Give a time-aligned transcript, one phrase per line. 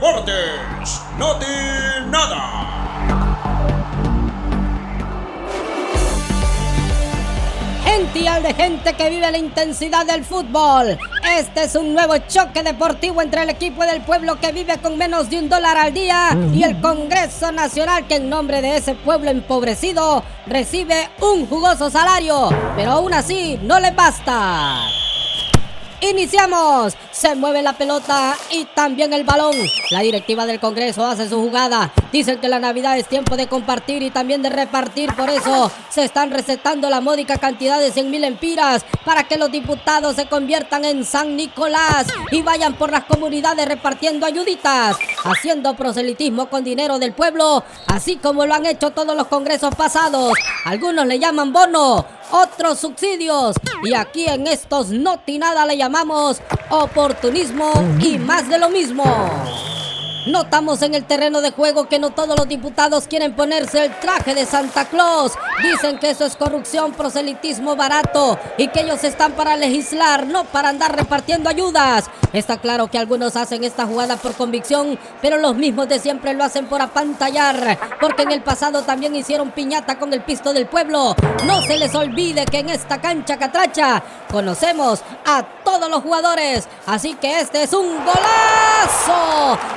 [0.00, 1.36] Deportes, no
[2.06, 2.64] nada.
[7.82, 10.96] Gential de gente que vive la intensidad del fútbol.
[11.36, 15.30] Este es un nuevo choque deportivo entre el equipo del pueblo que vive con menos
[15.30, 19.32] de un dólar al día y el Congreso Nacional que en nombre de ese pueblo
[19.32, 24.97] empobrecido recibe un jugoso salario, pero aún así no le basta.
[26.00, 26.94] Iniciamos.
[27.10, 29.54] Se mueve la pelota y también el balón.
[29.90, 31.92] La directiva del Congreso hace su jugada.
[32.12, 35.12] Dicen que la Navidad es tiempo de compartir y también de repartir.
[35.14, 39.50] Por eso se están recetando la módica cantidad de 100 mil empiras para que los
[39.50, 46.48] diputados se conviertan en San Nicolás y vayan por las comunidades repartiendo ayuditas, haciendo proselitismo
[46.48, 50.32] con dinero del pueblo, así como lo han hecho todos los congresos pasados.
[50.64, 53.56] Algunos le llaman bono, otros subsidios.
[53.84, 54.90] Y aquí en estos
[55.38, 59.04] nada le llamamos oportunismo y más de lo mismo.
[60.26, 64.34] Notamos en el terreno de juego que no todos los diputados quieren ponerse el traje
[64.34, 65.32] de Santa Claus.
[65.62, 70.68] Dicen que eso es corrupción, proselitismo barato y que ellos están para legislar, no para
[70.68, 72.10] andar repartiendo ayudas.
[72.32, 76.44] Está claro que algunos hacen esta jugada por convicción, pero los mismos de siempre lo
[76.44, 81.16] hacen por apantallar, porque en el pasado también hicieron piñata con el pisto del pueblo.
[81.46, 87.14] No se les olvide que en esta cancha catracha conocemos a todos los jugadores, así
[87.14, 88.77] que este es un golazo,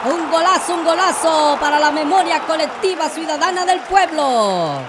[0.05, 4.81] un golazo, un golazo para la memoria colectiva ciudadana del pueblo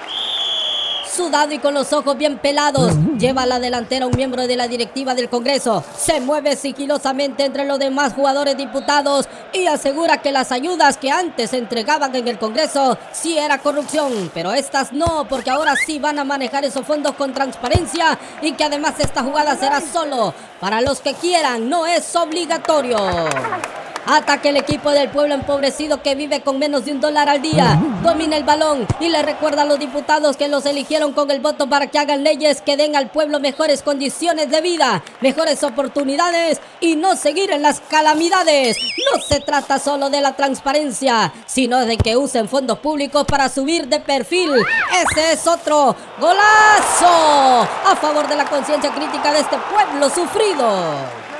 [1.12, 2.95] sudado y con los ojos bien pelados.
[3.19, 5.85] Lleva a la delantera un miembro de la directiva del Congreso.
[5.97, 11.51] Se mueve sigilosamente entre los demás jugadores diputados y asegura que las ayudas que antes
[11.51, 16.19] se entregaban en el Congreso sí era corrupción, pero estas no, porque ahora sí van
[16.19, 21.01] a manejar esos fondos con transparencia y que además esta jugada será solo para los
[21.01, 22.97] que quieran, no es obligatorio.
[24.06, 27.81] Ataque el equipo del pueblo empobrecido que vive con menos de un dólar al día.
[28.03, 31.69] Domina el balón y le recuerda a los diputados que los eligieron con el voto
[31.69, 36.96] para que hagan leyes que den al pueblo mejores condiciones de vida, mejores oportunidades y
[36.96, 38.77] no seguir en las calamidades.
[39.13, 43.86] No se trata solo de la transparencia, sino de que usen fondos públicos para subir
[43.86, 44.51] de perfil.
[45.01, 51.32] Ese es otro golazo a favor de la conciencia crítica de este pueblo sufrido.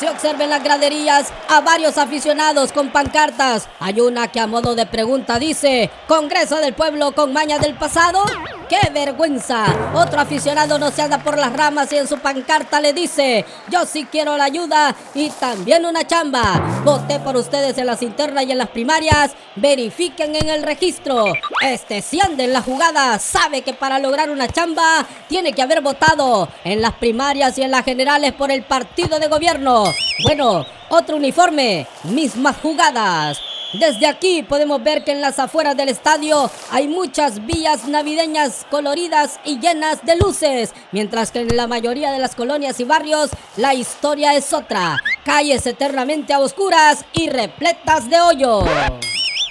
[0.00, 3.68] Se observen las graderías a varios aficionados con pancartas.
[3.80, 8.22] Hay una que a modo de pregunta dice, Congreso del Pueblo con maña del pasado.
[8.70, 9.66] ¡Qué vergüenza!
[9.94, 13.84] Otro aficionado no se anda por las ramas y en su pancarta le dice, yo
[13.84, 16.80] sí quiero la ayuda y también una chamba.
[16.82, 19.32] Voté por ustedes en las internas y en las primarias.
[19.56, 21.24] Verifiquen en el registro.
[21.60, 25.82] Este si anda en la jugada sabe que para lograr una chamba tiene que haber
[25.82, 29.89] votado en las primarias y en las generales por el partido de gobierno.
[30.24, 33.40] Bueno, otro uniforme, mismas jugadas.
[33.72, 39.38] Desde aquí podemos ver que en las afueras del estadio hay muchas vías navideñas coloridas
[39.44, 43.74] y llenas de luces, mientras que en la mayoría de las colonias y barrios la
[43.74, 48.64] historia es otra, calles eternamente a oscuras y repletas de hoyos.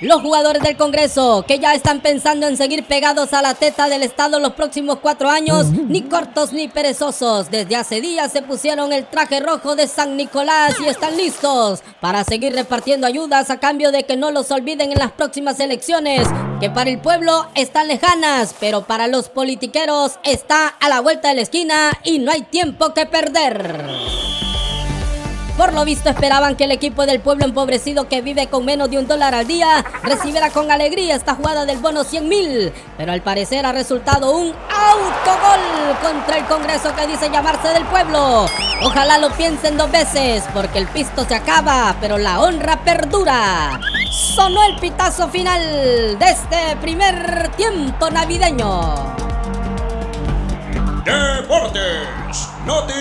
[0.02, 4.02] Los jugadores del Congreso, que ya están pensando en seguir pegados a la teta del
[4.04, 7.52] Estado los próximos cuatro años, ni cortos ni perezosos.
[7.52, 12.24] Desde hace días se pusieron el traje rojo de San Nicolás y están listos para
[12.24, 16.30] seguir repartiendo ayudas a cambio de que no los olviden en las próximas elecciones,
[16.62, 21.36] que para el pueblo están lejanas, pero para los politiqueros está a la vuelta de
[21.36, 23.76] la esquina y no hay tiempo que perder.
[25.60, 28.98] Por lo visto esperaban que el equipo del pueblo empobrecido que vive con menos de
[28.98, 32.72] un dólar al día recibiera con alegría esta jugada del bono 100 mil.
[32.96, 38.46] Pero al parecer ha resultado un autogol contra el Congreso que dice llamarse del pueblo.
[38.84, 43.82] Ojalá lo piensen dos veces porque el pisto se acaba, pero la honra perdura.
[44.10, 49.14] Sonó el pitazo final de este primer tiempo navideño.
[51.04, 52.94] Deportes, Noti